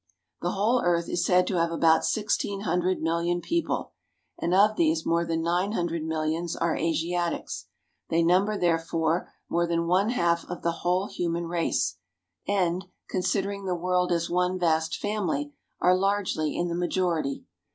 The 0.41 0.53
whole 0.53 0.81
earth 0.81 1.07
is 1.07 1.23
said 1.23 1.45
to 1.45 1.57
have 1.59 1.69
about 1.71 2.03
sixteen 2.03 2.61
hundred 2.61 3.03
million 3.03 3.39
people, 3.39 3.91
and 4.39 4.51
of 4.51 4.75
these 4.75 5.05
more 5.05 5.23
than 5.23 5.43
nine 5.43 5.73
hundred 5.73 6.03
mil 6.03 6.21
lions 6.27 6.55
are 6.55 6.75
Asiatics. 6.75 7.67
They 8.09 8.23
number, 8.23 8.57
therefore, 8.57 9.31
more 9.47 9.67
than 9.67 9.85
one 9.85 10.09
half 10.09 10.43
of 10.49 10.63
the 10.63 10.71
whole 10.81 11.05
human 11.05 11.45
race, 11.45 11.97
and, 12.47 12.85
considering 13.09 13.65
the 13.65 13.75
world 13.75 14.11
as 14.11 14.27
one 14.27 14.57
vast 14.57 14.97
family, 14.97 15.53
are 15.79 15.95
largely 15.95 16.57
in 16.57 16.67
the 16.67 16.73
majority. 16.73 17.43